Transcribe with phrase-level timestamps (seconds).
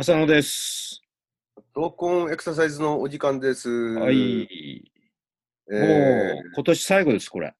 [0.00, 1.02] 浅野です。
[1.74, 3.68] ローコンエクササイズのお時間です。
[3.68, 4.48] はい。
[5.70, 7.54] えもーう今年最後です、これ。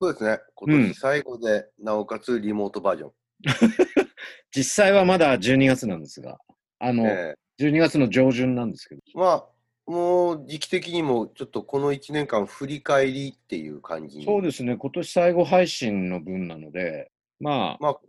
[0.00, 0.38] そうですね。
[0.54, 3.12] 今年最後で、なおかつリモートバージョン。
[4.54, 6.38] 実際はまだ12月なんですが、
[6.78, 9.00] あの、え12月の上旬なんですけど。
[9.16, 14.24] ーまあ、もう時期的にもちょっとこの1年間振り返りっていう感じに。
[14.24, 18.00] そうですね、今年最後配信の分なので、まあ、まあ、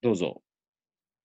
[0.00, 0.40] どうぞ。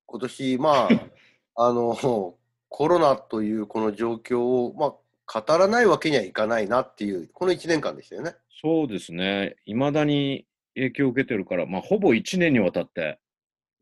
[0.05, 0.89] 今年、まあ、
[1.55, 2.35] あの、
[2.69, 4.95] コロナというこの状況を、ま
[5.35, 8.35] あ、語らないわけにはいかないなっていう、この1年間でしたよね。
[8.61, 13.19] そうですね、いまだに影響を受けてるから、まあ、ほぼ1年にわたって、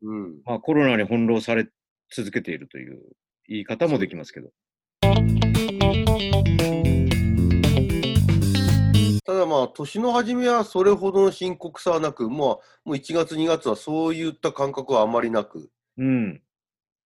[0.02, 0.42] うん。
[0.44, 1.68] まあ、コロナに翻弄され
[2.14, 3.00] 続けているという
[3.48, 4.50] 言い方もできますけど。
[9.24, 16.42] ただまあ、年の初めはそれほどの深刻さはなく、まあ、もう1月、2月はそういった感覚はあまりなく、うん、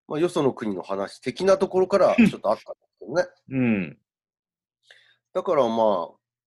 [0.09, 3.25] まあ、よその国の話的なところからちょっとあったんですけどね。
[3.51, 3.99] うん、
[5.35, 5.75] だからまあ、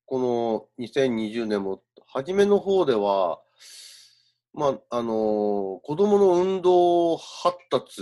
[0.05, 3.39] この2020年も、初めの方では、
[4.53, 8.01] まあ、あのー子供の運動発達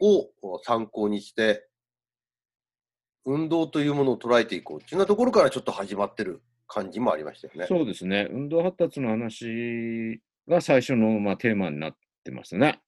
[0.00, 0.30] を
[0.64, 1.66] 参考にして、
[3.24, 7.66] 運動というものを捉えていこうっていうようなところからちょっと始まってる感じもありましたよね。
[7.66, 12.80] そうですね、運動発達の話が最初の、まあ、テーマになってますね。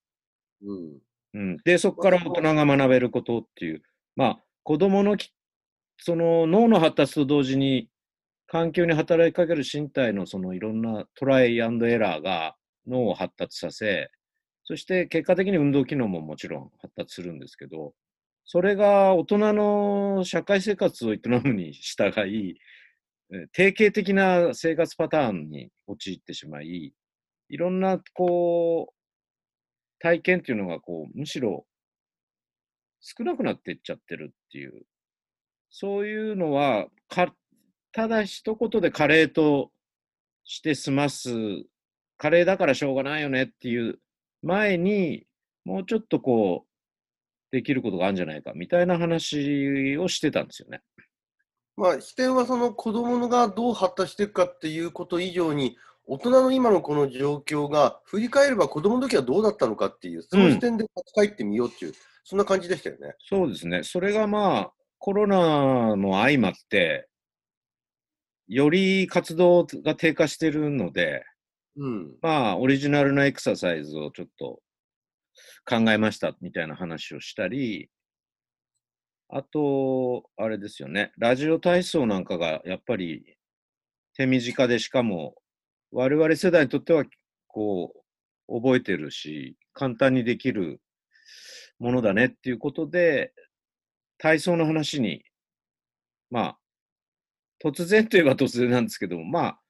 [0.63, 0.99] うん。
[1.35, 3.83] うん、で、そこから大人が学べることっていう、
[4.17, 5.33] まあ、子供のき
[5.99, 7.89] その脳の発達と同時に、
[8.49, 12.55] 環境に働きかける身体のそのいろんなトライアンドエラーが
[12.87, 14.11] 脳を発達させ、
[14.65, 17.95] そして結果的に運動機能ももちろん発達するんですけど、
[18.45, 22.59] それが大人の社会生活を営むに従い、
[23.33, 26.93] えー定型的な生活パターンに陥ってしまい、
[27.49, 28.95] いろんなこう、
[30.03, 31.65] 体験っていうのがこう、むしろ
[33.01, 34.83] 少なくなっていっちゃってるっていう、
[35.71, 37.33] そういうのは、か
[37.93, 39.71] ただ一言でカレーと
[40.45, 41.31] して済ます、
[42.19, 44.01] カレーだからしょうがないよねっていう
[44.43, 45.25] 前に、
[45.65, 46.69] もうちょっとこう、
[47.53, 50.81] できることがあるんじゃないかみたいな話をしてたんですよね。
[51.77, 55.77] まあ、視点はその子供がどう発達していくかっていうこと以上に、
[56.07, 61.93] 大人の今のこの状況が振り返れば子供の時はどうだったのかっていう、その視点で立ち返ってみようっていう、
[62.25, 63.15] そんな感じでしたよね。
[63.21, 63.83] そうですね。
[63.83, 67.09] それがまあ、コロナの相まって、
[68.49, 71.25] より活動が低下してるので、
[71.77, 72.17] うん。
[72.21, 74.61] まあ、オリジナルなエクササイズをちょっと
[75.65, 77.89] 考えましたみたいな話をしたり、
[79.31, 83.39] あと、あれですよね、ラジオ体操なんかがやっぱり
[84.15, 85.35] 手短で、しかも
[85.93, 87.05] 我々世代にとっては、
[87.47, 87.93] こ
[88.49, 90.81] う、覚えてるし、簡単にできる
[91.79, 93.33] ものだねっていうことで、
[94.19, 95.25] 体操の話に、
[96.31, 96.59] まあ、
[97.63, 99.61] 突然といえば突然なんですけども、まあ、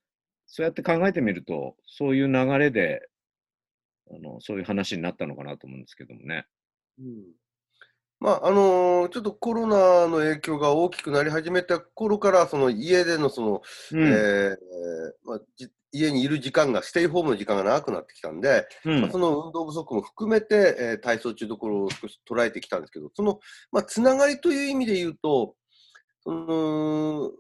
[0.46, 3.08] そうやって考えてみると、そういう流れで、
[4.10, 6.46] あのそういう話になったのかなと思うんですけどもね。
[6.98, 7.41] うん
[8.22, 13.62] まああのーちょっとコロナの影響が大きくなり始めた頃から、その家でのその、
[13.92, 14.08] うん。
[14.08, 14.56] えー
[15.24, 23.40] まあ、じ家にいる時間が、ステイホームの時間が長くなってきたんで、うんまあ、その運動不足も含めて、えー体操中どころを少し捉えてきたんですけど、その、
[23.72, 25.56] まあ、つながりという意味で言うと、
[26.22, 27.32] その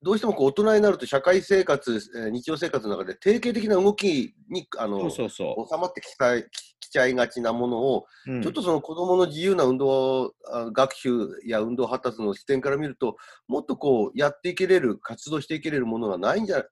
[0.00, 8.32] どうしてもこう大人になると社会生活、えー日常生活の中で定型的な動きにあのそうそうそ収まってきたききちゃいがちなものを、う。
[8.32, 11.10] うんちょっとその子どもの自由な運動あ学習
[11.44, 13.16] や運動発達の視点から見ると、
[13.48, 16.64] もっとこうやっていけれる、活動していけれるものがないんじゃ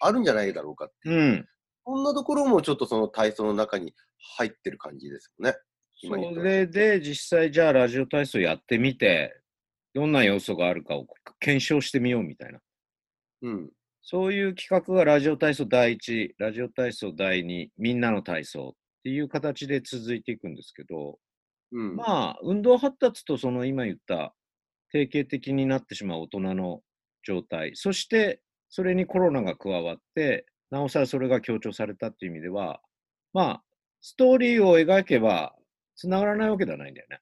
[0.00, 1.48] あるんじゃないだろうかっていううん。
[1.84, 3.94] そんなところもちょっとその体操の中に
[4.36, 5.56] 入ってる感じですよね。
[6.04, 9.40] それで実際じゃあラジオ体操やってみて、
[9.94, 11.06] どんな要素があるかを
[11.38, 12.60] 検証してみようみたいな。
[13.42, 13.70] うん。
[14.02, 21.18] そういう企画がラジオ体操第1、ラジオ体操第2、みんなの体操っていう形で続いていくんですけど、
[21.72, 21.96] うん。
[21.96, 22.04] ま
[22.36, 24.32] あ、運動発達とその今言った
[24.92, 26.82] 定型的になってしまう大人の
[27.26, 32.80] 状態、そしてそれにコロナが加わって、なおさらそれが強調されたっていう意味では、
[33.32, 33.62] まあ、
[34.00, 35.54] ストーリーを描けば
[35.96, 37.20] 繋がらないわけではないんだよね。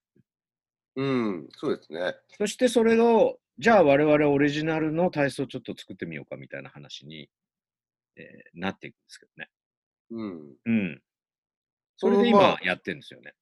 [0.96, 2.14] うん、そうですね。
[2.38, 7.28] そしてそれを、じゃあ我々オリジナルの体操をちょっと作ってみようかみたいな話に、
[8.16, 9.48] えーなっていくんですけどね。
[10.10, 10.54] うん。
[10.66, 11.02] うん。
[12.00, 13.34] それで今やってるんですよね。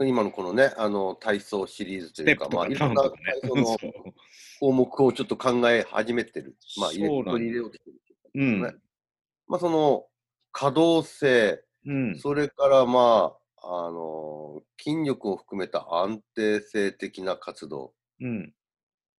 [0.00, 3.12] 今のこのね、あの体操シリーズというか、まあ、いろんな体
[3.46, 3.62] 操ね。
[3.84, 4.12] の
[4.60, 6.56] 項目をちょっと考え始めてる。
[6.78, 8.00] まあ、入れ取り入れようとしてる。
[8.34, 8.62] うん。
[8.62, 8.72] ね
[9.46, 10.06] まあ、その
[10.52, 12.18] 可動性、うん。
[12.18, 17.92] それからまあ、あの、筋力を含めた安定性的な活動。
[18.22, 18.54] うん。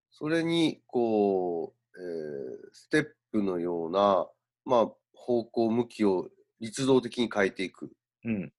[0.09, 4.27] それに、こう、えーステップのような、
[4.65, 7.91] まあ、方向、向きを立動的に変えていく。
[8.27, 8.53] うん。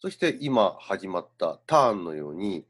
[0.00, 2.64] そして今始まったターンのように、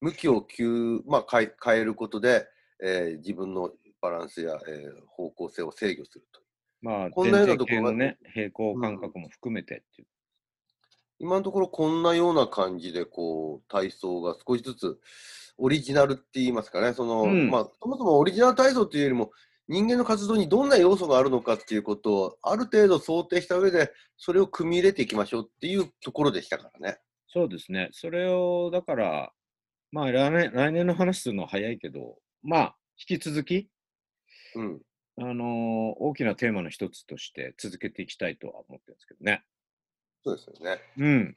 [0.00, 2.46] 向きを急、まあ、変え変えることで、
[2.82, 3.70] えー自分の
[4.00, 6.40] バランスや、えー方向性を制御すると。
[6.82, 10.08] まあ、こんなようなところがね、平行感覚も含めてっていう。
[11.20, 14.98] 今のところこんなような感じで、こう、体操が少しずつ
[15.56, 19.30] オリジナルって言いますかね、その、うんまあ、そもそもオリジナル体操というよりも、
[19.68, 26.98] 人間の活動にどんな要素があるのかっていうことを、ある程度想定した上で、それを組み入れていきましょうっていうところでしたからね。
[27.28, 27.88] そうですね。
[27.92, 29.32] それを、だから、
[29.90, 33.68] まあ来年、来年の話するのは早いけど、まあ、引き続き、
[34.54, 34.82] うん。
[35.16, 39.44] あのー大きなテーマの一つとして続けていきたいとは思ってるんですけどね。
[40.24, 40.80] そうですよね。
[40.98, 41.36] うん。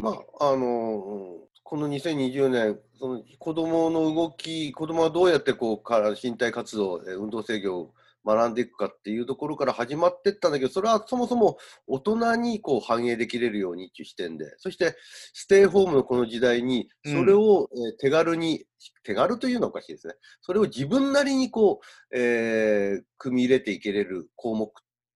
[0.00, 0.10] ま
[0.40, 1.38] あ、あの
[1.72, 7.94] この2020年、その子供の動き、子供がどうやってこうから身体活動、運動制御を
[8.26, 14.96] 学んでいくかっていうところから始まっていったんだけど、それはそもそも大人にこう反映できれるようにっていう視点で、そして
[15.32, 18.66] ステイホームのこの時代に、それを、手軽に、
[19.02, 20.12] 手軽というのはおかしいですね。
[20.42, 21.80] それを自分なりにこ
[22.12, 24.70] う、えー組み入れていけれる項目、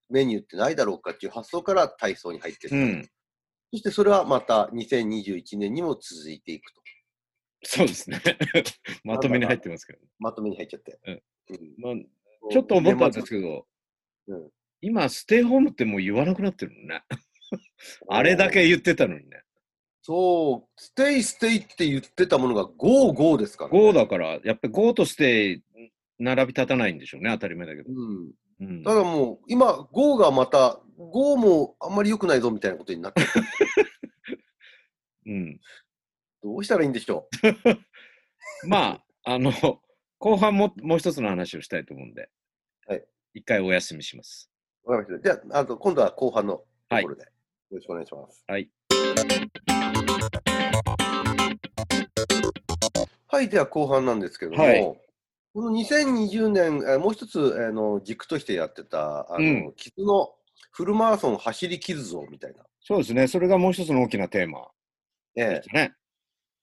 [0.09, 2.77] メニューってないだろうかっていう発想から体操に入っていった。
[2.77, 3.11] うん。
[3.73, 6.81] そしてそれはまた2021年にも続いていくと。
[7.65, 8.21] そうですね。
[9.05, 10.99] まとめに入ってますけど、まとめに入っちゃって。
[11.07, 13.67] うんうんまあ、ちょっと思ったんですけど、
[14.29, 14.51] うん
[14.83, 17.03] 今、 stay home ってもう言わなくなってるもんね。
[18.09, 19.43] あれだけ言ってたのにね。
[20.03, 23.79] そう、 stay stay って言ってたものが GO GO ですから、ね。
[23.81, 25.63] GO だから、やっぱり GO と stay、
[26.19, 27.91] 並び立たないんでしょうね、当たり前だけど。
[27.91, 28.33] うん。
[28.61, 33.27] うん、ただもう、今、GO がまた、GO もあんまり良くないぞみたいなことになってる
[35.27, 35.61] うん、
[36.43, 37.29] どうしたらいいんでしょ
[38.67, 39.53] まあ、あの、
[40.19, 42.31] 後半ももう一つの話をしたいと思うんで、
[42.87, 43.05] はい、
[43.35, 44.51] 一回お休みします。
[44.85, 44.93] う。
[44.93, 45.35] わかりました。
[45.35, 46.65] じゃあ、あと今度は後半のと
[47.03, 47.29] ころで、よ
[47.73, 48.45] ろしくお願いします。
[48.47, 48.71] はい。
[53.27, 55.06] はい、では後半なんですけども、はい
[55.57, 60.35] この2020年、えーもう一つあの軸としてやってた、あの、うん傷の
[60.71, 62.63] フルマラソン走り傷像みたいな。
[62.83, 64.69] そうですね、それがもう一つの大きなテーマ
[65.35, 65.95] ええでしたね。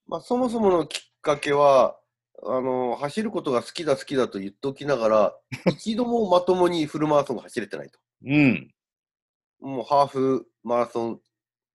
[0.05, 1.97] まあ、そもそものきっかけは、
[2.43, 5.39] あの、走ることが好きだ好きだと言っておきながら、
[5.73, 7.99] 一度もまともにフルマラソンが走れてないと。
[8.27, 8.75] うん、
[9.59, 11.21] もうハーフマラソン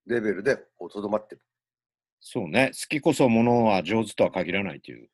[0.06, 1.42] レベルでこうとどまってる。
[2.20, 5.10] そうね、好きこそものは上手とは限らないという。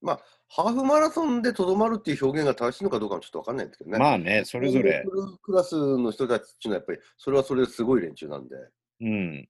[0.00, 3.98] まあ、ハーフマラソンでとどまるっていう表現が正しいのかどうかもちょっとわかんないんですけどね。
[3.98, 5.04] まあね、それぞれ、
[5.42, 8.56] クラスの人たちっていうのはやっぱり、それはそれですごい連中なんで。
[9.00, 9.48] うん、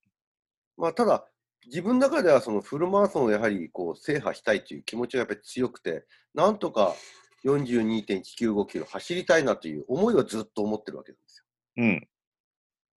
[0.77, 1.27] まあ、ただ、
[1.67, 6.05] 自分の中ではそのフルマラソンをやはりこう制覇したいという気持ちがやっぱり強くて、
[6.35, 6.95] なんとか
[7.45, 11.45] 42.195キロ走りたいなという思いはずっと思ってるわけなんですよ。
[11.77, 12.09] うん。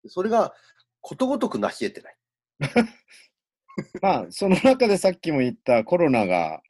[0.07, 0.53] それが
[1.01, 2.17] ことごとく成し得てない。
[4.01, 6.61] まあ、その中でさっきも言ったコロナが、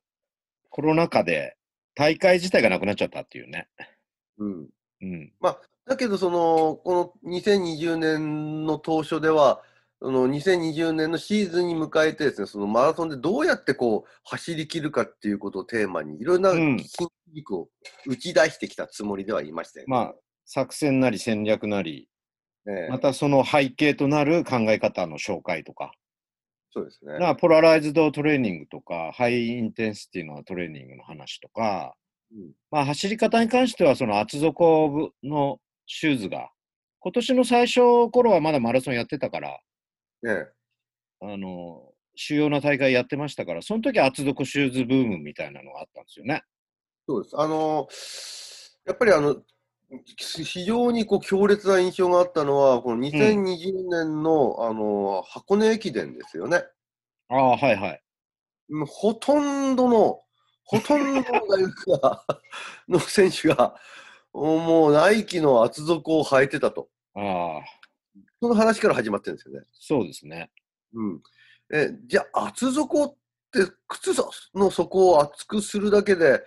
[0.70, 1.56] コロナ禍で
[1.96, 3.68] 大会自体がなくなっちゃったっていうね。
[4.38, 4.68] うん。
[5.02, 5.32] うん、
[5.88, 9.62] だけど、その、この2020年の当初では、
[10.00, 17.70] その2020年のシーズンに迎えてですね、そのマラソンでどうやってこう走り切るかっていうことをテーマに、いろんなうん筋肉を
[18.06, 19.90] 打ち出してきたつもりではいましたよ、ね。
[19.90, 22.10] まあ、作戦なり戦略なり、
[22.68, 25.94] ええまたその背景となる考え方の紹介とか、
[26.78, 27.14] そうですね。
[27.14, 31.96] だからポラライズドトレーニングとか、ハイインテンシティのトレーニングの話とか、
[32.32, 36.52] うんまあ、走り方に関しては、その厚底のシューズが、
[37.00, 37.80] 今年の最初
[38.12, 39.60] 頃はまだマラソンやってたから、
[40.28, 40.48] ええ
[41.22, 46.44] あの、主要な大会やってましたから、その時厚底シューズブームみたいなのがあったんですよね。
[47.08, 47.40] そうです。
[47.40, 47.88] あの
[48.86, 49.42] やっぱりあの、
[50.18, 56.64] 非常にこう強烈な印象があったのは、この2020年の、あの箱根駅伝ですよね。
[57.30, 58.02] ああ、はいはい。
[58.86, 60.22] ほとんどの、
[60.66, 62.26] ほとんどの大学が
[62.90, 63.80] の選手が、
[64.34, 66.90] もうナイキの厚底を履いてたと。
[67.16, 67.62] ああ、
[68.42, 69.66] その話から始まってるんですよね。
[69.72, 70.52] そうですね。
[70.94, 71.24] うん。
[71.74, 73.16] え、じゃあ厚底っ
[73.52, 74.12] て靴
[74.54, 76.44] の底を厚くするだけで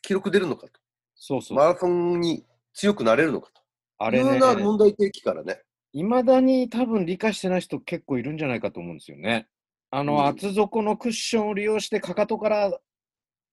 [0.00, 0.80] 記録出るのかと。
[1.16, 1.58] そうそう。
[1.58, 3.62] マラソンに強くなれるのかと。
[3.98, 5.60] あれねいうよう、な問題提起からね。
[5.92, 9.48] いまだに多分理解してない人結構いるんじゃないかと思うんですよね。
[9.90, 12.78] あの、うん厚底のクッションを利用してかかとから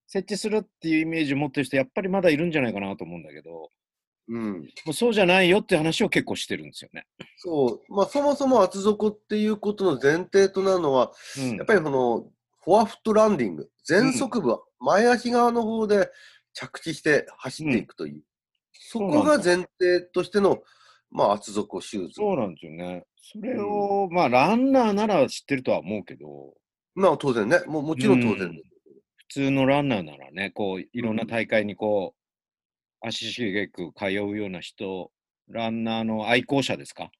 [0.06, 3.70] 設置するっていうイメージを持ってる人、やっぱりまだいるんじゃないかなと思うんだけど、
[4.28, 4.52] うん。
[4.84, 7.06] もうそうじゃないよって話を結構してるんですよね。
[7.38, 7.94] そう。
[7.94, 12.26] まあ、そもそも厚底っていうことの前提となるのは、うんやっぱりこの、
[12.62, 16.10] フォアフットランディング、前足部、前足側の方で
[16.54, 18.22] 着地して走っていくという、
[18.72, 20.62] そこが前提としての、
[21.10, 22.14] まあ、厚底シューズ。
[22.14, 23.04] そうなんですよね。
[23.20, 26.54] それを、まあ、ランナーなら知ってるとは思うけど、
[26.94, 27.60] まあ、当然ね。
[27.66, 28.70] もうもちろん当然です。
[29.16, 32.14] 普通のランナーならね、こう、いろんな大会にこ
[33.02, 35.10] う、足しげく通うような人、
[35.48, 37.10] ランナーの愛好者ですか？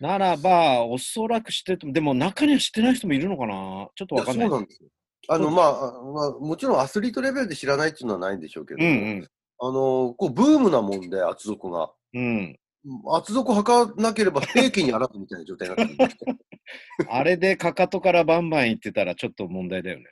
[0.00, 1.94] ならば、おそらく知ってると思う。
[1.94, 3.88] でも、中には知ってない人もいるのかな？
[3.94, 4.48] ちょっとわかんない。
[4.48, 4.88] そうなんですよ。
[5.28, 9.28] あの、まあ、あまあ、もちろんアスリートレベルで知らないっていうのはないんでしょうけど、うんうん。
[9.60, 11.90] あの、こう、ブームなもんで、厚底が。
[12.14, 12.58] うん。
[13.12, 16.16] 厚底履かなければ平気にあらずみたいな状態になって
[17.10, 20.04] あれでかかとからバンバン行ってたらちょっと問題だよね。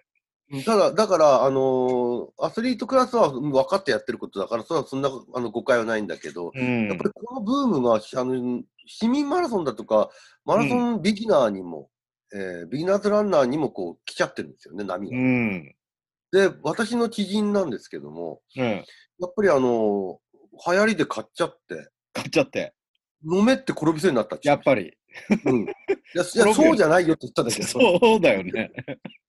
[0.51, 10.09] うんただ、だから、あのーアスリートクラスはうん分かってやってることだから、それはそんなあの誤解はないんだけど、うんやっぱりこのブームがあの市民マラソンだとか、
[10.45, 11.89] マラソンビギナーにも、
[12.37, 15.17] えービギナーズランナーにもこう来ちゃってるんですよね、波が。
[15.17, 15.75] うん。
[16.33, 18.65] で、私の知人なんですけども、うん。
[18.65, 18.83] や
[19.27, 20.27] っぱりあのー
[20.73, 22.73] 流行りで買っちゃって、買っちゃって。
[23.31, 24.97] 飲めって転びそうになったってやっぱり。
[25.47, 25.67] うん、い
[26.15, 28.71] やそうじゃないよって言ったんだけど、そうだよね。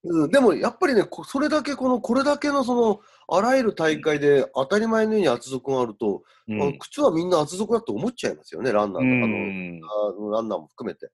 [0.04, 3.00] うん、でもやっぱりね、こそれだけこの、これだけのその、
[3.30, 6.78] あらゆる大会で当たり前のように厚底があると、うん。
[6.80, 11.10] 靴はみんな厚底だと思っちゃいますよね、ランナーとかの、うんあのランナーも含めて。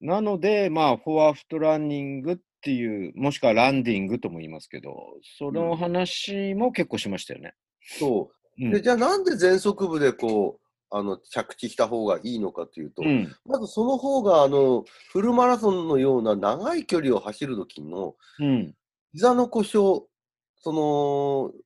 [0.00, 4.94] なので、まあ、フォアフットランニングっていう、もしくはランディングとも言いますけど、
[5.38, 7.54] その話も結構しましたよね。
[7.80, 8.68] そうう。
[8.68, 13.34] んで、じゃあなんで全速部でこう、あの、着地した方がいいのかというと、うん。
[13.44, 18.74] まずその方が、あの、フルマラソンのような長い距離を走るときの、うん。
[19.12, 20.02] 膝の故障、
[20.56, 20.80] その、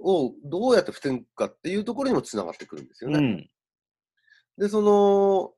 [0.00, 3.18] をどうやって防ぐかっていうところにもつながってくるんですよね。
[3.18, 3.50] うん。
[4.58, 5.52] で、その、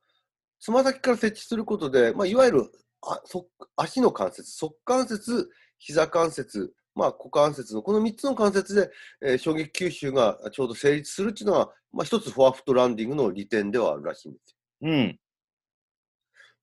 [0.64, 8.90] つま先から設置することで、まあ、いわゆるあそ足の関節、側関節、膝関節、まあ、股関節のこの3つの関節で、
[9.21, 14.90] えー衝撃吸収がちょうど成立するっていうのが、まあ、一つフォアフットランディングの利点ではあるらしいんですよ。
[14.90, 15.18] うん。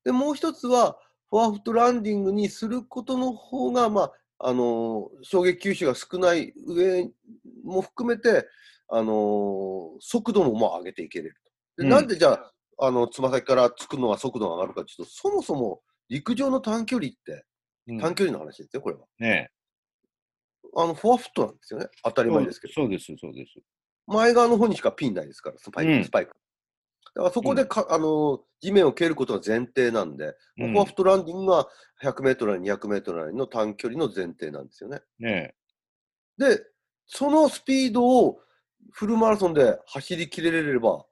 [0.04, 0.98] で、もう一つは、
[1.30, 7.08] フォアフットランディングにすることの方が、まあ、あのー衝撃吸収が少ない上
[7.64, 8.48] も含めて、
[8.90, 11.36] あのー速度もまあ上げていけれる
[11.78, 11.84] と。
[11.84, 12.52] で、うんなんでじゃあ、
[12.84, 17.46] あの、つま先からつくのは速度が上がるかというと、そもそも陸上の短距離って、
[17.88, 19.06] うん短距離の話ですよ、これは。
[19.20, 19.50] ね
[20.76, 21.88] あの、フォアフットなんですよね。
[22.04, 22.74] 当たえり前ですけど。
[22.74, 23.60] そうです、そうです。
[24.08, 26.36] 前側の方にしかピンないですから、スパイク、うんスパイク。
[27.14, 31.68] だからそこでか、あの、地面を蹴ることが前提なんで、うんフォアフットランディングが
[32.04, 35.02] 100メートルなり200メートルなりの短距離の前提なんですよね。
[35.20, 35.54] ね
[36.38, 36.64] で、
[37.06, 38.40] そのスピードを
[38.92, 41.06] フルマラソンで走りきれれれば、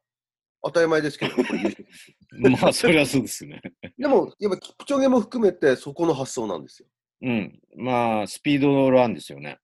[0.63, 1.35] 当たり前ですけど。
[2.61, 3.61] まあ、そりゃそうですね。
[3.97, 6.87] でも、やっぱキプチョゲも含めてそこの発想なんですよ。
[7.21, 7.61] うん。
[7.75, 9.59] まあ、スピードランですよね。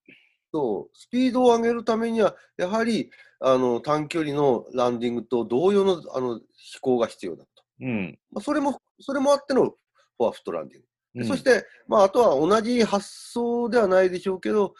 [0.52, 3.10] そう、スピードを上げるためには、やはり
[3.40, 7.50] あの短距離のランディングと同様のあの飛行が必要だと。
[7.80, 8.18] うん。
[8.30, 10.85] まあ、それも、それもあってのフォアフットランディング。
[11.16, 14.74] でうんそして、まあ、あとは同じ発想ではないでしょうけど、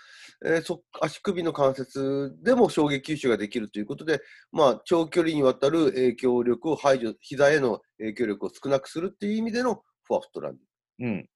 [0.45, 4.21] えーそ足首の関節でも衝撃吸収ができるということで、
[4.53, 11.19] まあ、長距離にわたる影響力を排除、膝への影響力を少なくするっていう意味でのフォアフットランディング。
[11.19, 11.29] うん。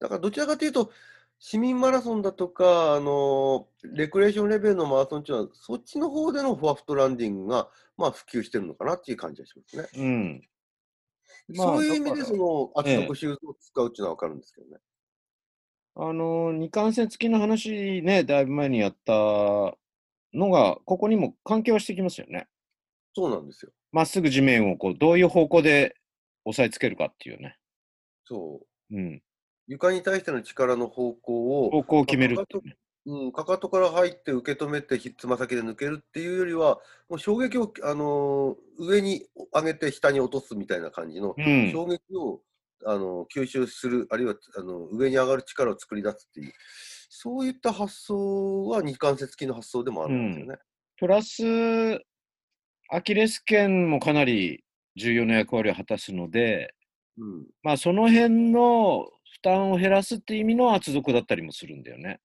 [0.00, 0.90] だからどちらかというと、
[1.38, 9.88] 市民マラソンだとか、あのレクレーションレベルのマラソンっていうのは、そっちの方でのフォアフットランディングが、まあ、普及してるのかなっていう感じがしますね。
[9.96, 10.48] うん。
[11.48, 14.78] まあそういう意味で、その厚ええ底シューズを使うっていうのは分かるんですけどね。
[15.94, 19.12] あの、二関節付きの話ね、だいぶ前にやった
[20.34, 22.48] のが、ここにも関係はしてきますよね。
[23.14, 23.72] そうなんですよ。
[23.92, 25.96] まっすぐ地面をこう、どういう方向で
[26.44, 27.56] 押さえつけるかっていうね。
[28.24, 28.60] そ
[28.90, 28.96] う。
[28.96, 29.22] うん。
[29.68, 32.44] 床に対しての力の方向を、方向を決めるね。
[33.06, 41.70] うん、かかとから入って受け止めて、ひつま先で抜けるっていうよりは、もう衝撃を、あのー上に上げて下に落とすみたいな感じの、うん。
[41.72, 42.40] 衝撃を、
[42.84, 46.52] あの吸収する、あるいはあの上に上がる力を作り出すっていう、
[47.08, 50.58] そういった発想は二関節付きの発想でもあるんですよね。
[50.98, 51.42] プラス、
[52.90, 54.64] アキレス腱もかなり
[54.96, 56.74] 重要な役割を果たすので、
[57.18, 62.20] うんまあ、その辺の負担を減らすっていう意味の厚底だったりもするんだよね。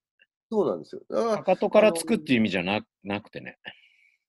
[0.52, 1.00] そうなんですよ。
[1.08, 3.58] だからか、かとからつくっていう意味じゃななくてね。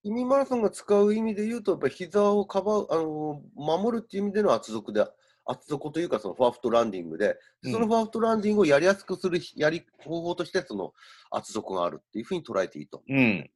[0.06, 5.06] 市民マラソンが使う意味で言うと、やっぱり膝をかばう、あの守るっていう意味での厚底で、
[5.44, 10.94] 厚底というか、そのフォアフットランディングで、うんそのフォアフットランディングをやりやすくするやり方法として、その
[11.30, 13.22] 厚底があるっていうふうに捉えていいと思う。
[13.22, 13.51] うん。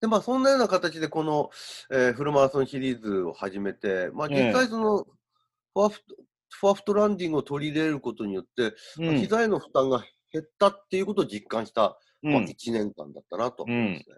[0.00, 1.50] で、まあ、そんなような形で、この、
[1.90, 6.16] えーフルマラソンシリーズを始めて、まあ、ええ実際、その、フォアフト、
[6.48, 9.18] フォアフットランディングを取り入れることによって、まあうん。
[9.18, 12.44] 膝への負担が減ったっていうことを実感した、まあ、うん。
[12.44, 14.16] 1年間だったなと思いますね。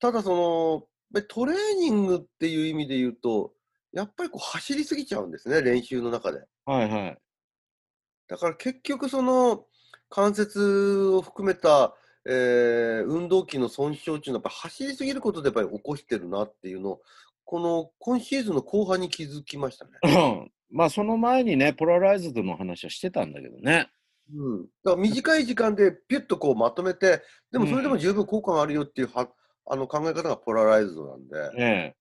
[0.00, 3.52] ただ、その、トレーニングっていう意味で言うと、
[3.92, 6.40] やっぱりこう走りすぎちゃうんですね、練習の中で。
[6.64, 7.18] はいはい。
[8.28, 9.66] だから結局その
[10.08, 17.02] 関節を含めた、えー運動器の損傷っていうのはやっぱ走りすぎることでやっぱり起こしてるなっていうのを
[17.44, 20.50] この今シーズンの後半に気づきましたね。
[20.70, 23.90] まあ、その前にね、ポラライズドの話はしてたんだけどね。
[24.34, 29.28] うん、だから短い時間でピュッとこうまとめてでもそれでも十分効果があるよっていうは
[29.66, 31.62] あの考え方がポラライズドなんで。
[31.62, 31.94] え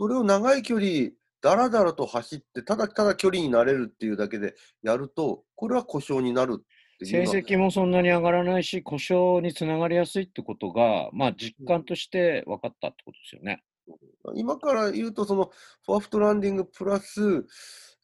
[0.00, 1.10] それを長い距離
[1.42, 6.64] だらだらと走ってただただ距離になれるっていうだけでやるとこれは故障になるって
[7.02, 7.26] え。
[7.26, 13.62] 成績もそんなに上がらないし、故障につながりやすいってことが、まあ、実感として分かったってことですよね。
[14.34, 15.50] 今から言うと、その
[15.84, 17.46] フォアフットランディングプラス、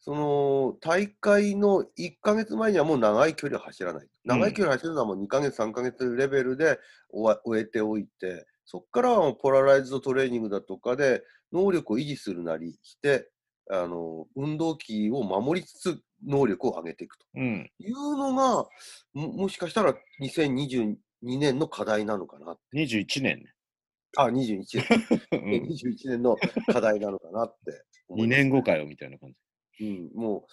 [0.05, 4.07] その大会の1ヶ月前にはもう長い距離を走らない。
[4.23, 6.77] 長い距離走るのはもう2ヶ月、3ヶ月レベルで
[7.09, 13.31] 終わ終えておいて、そこからはもうポラライズドトレーニングだとかで能力を維持するなりして、
[13.71, 17.71] あの運動器を守りつつ能力を上げていくとうん。
[17.79, 18.67] いうのが、
[19.15, 22.57] ももしかしたら2022年の課題なのかな。
[22.75, 23.53] 21年ね。
[24.17, 24.85] あ、21年。
[25.33, 26.37] うん21年の
[26.71, 29.35] 課題なのかなって思い2ます年後かよみたいな感じ。
[29.81, 30.45] うん、もう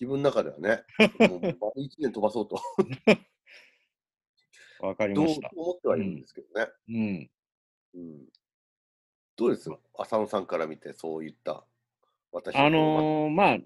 [0.00, 0.84] 自分の中ではね、
[1.18, 2.60] もう 丸1年飛ばそうと
[4.86, 5.50] わかりました。
[5.54, 6.70] 思ってはいるんですけどね。
[6.88, 7.30] うん。
[7.94, 8.28] うん
[9.36, 9.70] どうです？
[9.96, 11.64] 浅野さんから見てそういった
[12.32, 13.58] 私あのーまあ、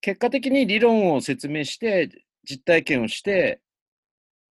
[0.00, 2.10] 結果的に理論を説明して、
[2.44, 3.60] 実体験をして、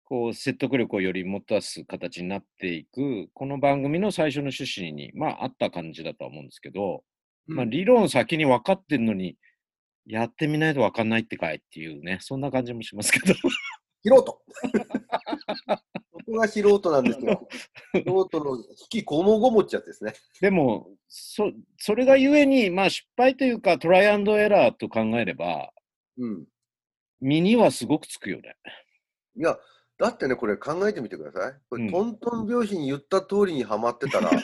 [0.04, 7.00] こう、説得力をより持たす形になっていく、この番組の最初の趣旨に、まあ、あった感じだとは思うんですけど、うん
[7.46, 9.36] まあ、理論先に分かってんのに、
[10.06, 13.34] やってみないと分かんないってかいっていうね、そんな感じもしますけど。
[14.02, 14.24] 素人
[16.10, 17.48] そこが素人なんですよ。
[17.92, 20.14] 素人の引きこもごもっちゃってですね。
[20.40, 25.72] でも、そ、それがゆえに、まあ、失敗というか、トライアンドエラーと考えれば、
[26.16, 26.46] うん。
[27.20, 28.56] 身にはすごくつくよね。
[29.36, 29.58] いや、
[30.00, 31.54] だってね、これ考えてみてください。
[31.68, 34.30] これ、うんトントン拍子に言った通りにはまってたら、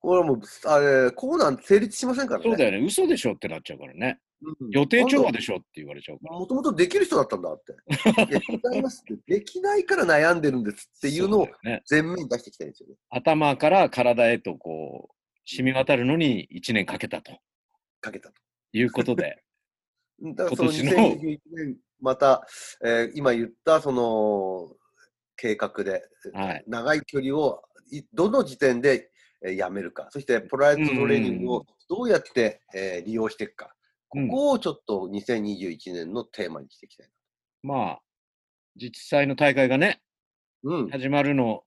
[0.00, 2.44] これはもう、あれ、こうなんて成立しませんからね。
[2.48, 4.18] そうだよね、嘘でしょってなっちゃうからね。
[4.42, 6.38] うん予定調和でしょって言われちゃうから。
[6.38, 7.74] もともとできる人だったんだって。
[8.74, 9.34] 違いますって。
[9.34, 11.82] できないから悩んでるんですっていうのをそだよね。
[11.90, 12.94] 前面に出してきたんですよね。
[13.10, 17.38] 頭から体へとこう、染み渡るのに1年かけたと
[18.00, 18.34] かけたと。
[18.72, 19.42] いうことで。
[20.22, 21.16] だからその今年の。
[21.16, 22.46] 2021年、また、
[22.84, 24.74] えー今言ったその
[25.36, 26.02] 計画で、
[26.32, 26.64] はい。
[26.66, 29.10] 長い距離をいどの時点で、
[29.44, 33.74] えーやめるか、そしてポライトトレーニングをどうやって、えー利用していくか、
[34.08, 34.28] こうん。
[34.28, 37.08] こをちょっと2021年のテーマにしていきたい。
[37.62, 38.00] まあ、
[38.76, 40.02] 実際の大会がね、
[40.62, 41.64] うん、始まるの、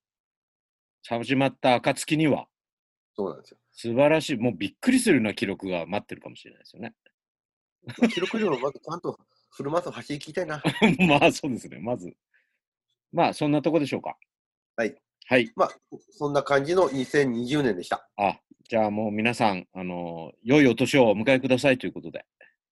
[1.07, 2.47] 始まった暁には、
[3.15, 3.57] そうなんですよ。
[3.71, 6.93] 素晴らしい、もうびっくりするような記録が待ってるかもしれないですよね。
[8.13, 9.19] 記録よりもまずちゃんと
[9.51, 10.61] フルマラソン走り切りたいな。
[11.07, 12.15] まあ、そうですね、まず。
[13.11, 14.17] まあ、そんなとこでしょうか。
[14.75, 14.95] はい。
[15.25, 15.51] はい。
[15.55, 15.69] まあ、
[16.11, 18.09] そんな感じの2020年でした。
[18.17, 22.25] あ、じゃあもう皆さん、あの良いお年をお迎えくださいということで。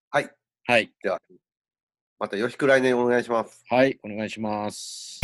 [0.09, 0.29] はい。
[0.65, 0.91] はい。
[1.03, 1.21] では、
[2.19, 3.63] またよろしく来年お願いします。
[3.69, 5.20] はい、お願いします。